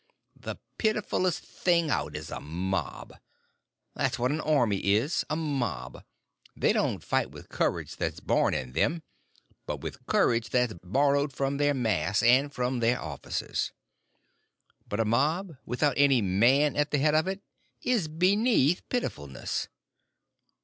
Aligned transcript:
The 0.35 0.55
pitifulest 0.79 1.43
thing 1.43 1.91
out 1.91 2.15
is 2.15 2.31
a 2.31 2.39
mob; 2.39 3.13
that's 3.93 4.17
what 4.17 4.31
an 4.31 4.41
army 4.41 4.77
is—a 4.95 5.35
mob; 5.35 6.03
they 6.55 6.73
don't 6.73 7.03
fight 7.03 7.29
with 7.29 7.49
courage 7.49 7.97
that's 7.97 8.19
born 8.19 8.55
in 8.55 8.71
them, 8.71 9.03
but 9.67 9.81
with 9.81 10.03
courage 10.07 10.49
that's 10.49 10.73
borrowed 10.83 11.31
from 11.31 11.57
their 11.57 11.75
mass, 11.75 12.23
and 12.23 12.51
from 12.51 12.79
their 12.79 12.99
officers. 12.99 13.73
But 14.89 14.99
a 14.99 15.05
mob 15.05 15.57
without 15.67 15.93
any 15.97 16.23
man 16.23 16.75
at 16.75 16.89
the 16.89 16.97
head 16.97 17.13
of 17.13 17.27
it 17.27 17.43
is 17.83 18.07
beneath 18.07 18.81
pitifulness. 18.89 19.67